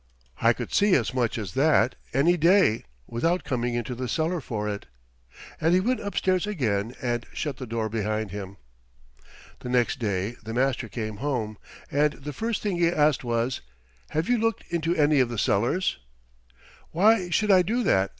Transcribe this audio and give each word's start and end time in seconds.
"I 0.41 0.53
could 0.53 0.73
see 0.73 0.95
as 0.95 1.13
much 1.13 1.37
as 1.37 1.53
that 1.53 1.93
any 2.11 2.35
day 2.35 2.85
without 3.05 3.43
coming 3.43 3.75
into 3.75 3.93
a 3.93 4.07
cellar 4.07 4.41
for 4.41 4.67
it;" 4.67 4.87
and 5.61 5.75
he 5.75 5.79
went 5.79 5.99
upstairs 5.99 6.47
again 6.47 6.95
and 7.03 7.27
shut 7.33 7.57
the 7.57 7.67
door 7.67 7.87
behind 7.87 8.31
him. 8.31 8.57
The 9.59 9.69
next 9.69 9.99
day 9.99 10.37
the 10.43 10.55
master 10.55 10.89
came 10.89 11.17
home, 11.17 11.59
and 11.91 12.13
the 12.13 12.33
first 12.33 12.63
thing 12.63 12.77
he 12.77 12.87
asked 12.89 13.23
was, 13.23 13.61
"Have 14.09 14.27
you 14.27 14.39
looked 14.39 14.63
into 14.71 14.95
any 14.95 15.19
of 15.19 15.29
the 15.29 15.37
cellars?" 15.37 15.99
"Why 16.89 17.29
should 17.29 17.51
I 17.51 17.61
do 17.61 17.83
that?" 17.83 18.09